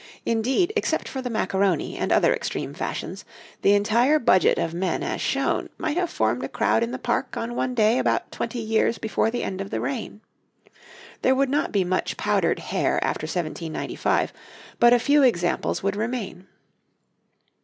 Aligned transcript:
Indeed, 0.25 0.73
except 0.75 1.07
for 1.07 1.21
the 1.21 1.29
Macaroni 1.29 1.95
and 1.95 2.11
other 2.11 2.33
extreme 2.33 2.73
fashions, 2.73 3.23
the 3.61 3.73
entire 3.75 4.17
budget 4.17 4.57
of 4.57 4.73
men 4.73 5.03
as 5.03 5.21
shown 5.21 5.69
might 5.77 5.95
have 5.95 6.09
formed 6.09 6.43
a 6.43 6.49
crowd 6.49 6.81
in 6.81 6.89
the 6.89 6.97
Park 6.97 7.37
on 7.37 7.53
one 7.53 7.75
day 7.75 7.99
about 7.99 8.31
twenty 8.31 8.57
years 8.57 8.97
before 8.97 9.29
the 9.29 9.43
end 9.43 9.61
of 9.61 9.69
the 9.69 9.79
reign. 9.79 10.21
There 11.21 11.35
would 11.35 11.49
not 11.51 11.71
be 11.71 11.83
much 11.83 12.17
powdered 12.17 12.57
hair 12.57 12.95
after 13.03 13.25
1795, 13.25 14.33
but 14.79 14.91
a 14.91 14.97
few 14.97 15.21
examples 15.21 15.83
would 15.83 15.95
remain. 15.95 16.47